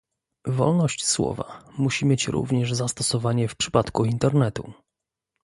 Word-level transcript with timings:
Wolność 0.47 1.05
słowa 1.05 1.63
musi 1.77 2.05
mieć 2.05 2.27
również 2.27 2.73
zastosowanie 2.73 3.47
w 3.47 3.55
przypadku 3.55 4.05
Internetu 4.05 4.73